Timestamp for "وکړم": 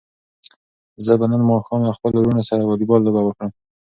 3.23-3.51